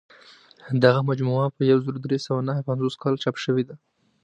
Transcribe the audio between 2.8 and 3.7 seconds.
کال چاپ شوې